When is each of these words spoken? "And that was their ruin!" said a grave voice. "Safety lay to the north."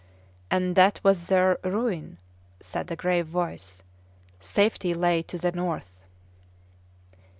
"And 0.49 0.75
that 0.77 0.99
was 1.03 1.27
their 1.27 1.59
ruin!" 1.63 2.17
said 2.59 2.89
a 2.89 2.95
grave 2.95 3.27
voice. 3.27 3.83
"Safety 4.39 4.95
lay 4.95 5.21
to 5.21 5.37
the 5.37 5.51
north." 5.51 6.01